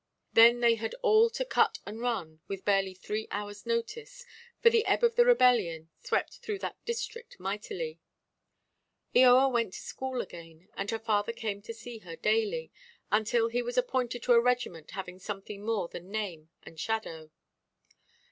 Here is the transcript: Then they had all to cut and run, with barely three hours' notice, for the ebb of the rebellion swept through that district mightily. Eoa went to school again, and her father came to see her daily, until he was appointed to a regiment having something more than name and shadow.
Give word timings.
Then 0.33 0.61
they 0.61 0.73
had 0.77 0.95
all 1.03 1.29
to 1.29 1.45
cut 1.45 1.77
and 1.85 2.01
run, 2.01 2.39
with 2.47 2.65
barely 2.65 2.95
three 2.95 3.27
hours' 3.29 3.67
notice, 3.67 4.25
for 4.59 4.71
the 4.71 4.83
ebb 4.87 5.03
of 5.03 5.15
the 5.15 5.25
rebellion 5.27 5.91
swept 5.99 6.39
through 6.39 6.57
that 6.57 6.83
district 6.85 7.39
mightily. 7.39 7.99
Eoa 9.13 9.51
went 9.51 9.73
to 9.73 9.79
school 9.79 10.19
again, 10.19 10.69
and 10.75 10.89
her 10.89 10.97
father 10.97 11.33
came 11.33 11.61
to 11.61 11.73
see 11.75 11.99
her 11.99 12.15
daily, 12.15 12.71
until 13.11 13.49
he 13.49 13.61
was 13.61 13.77
appointed 13.77 14.23
to 14.23 14.33
a 14.33 14.41
regiment 14.41 14.89
having 14.97 15.19
something 15.19 15.63
more 15.63 15.87
than 15.87 16.09
name 16.09 16.49
and 16.63 16.79
shadow. 16.79 17.29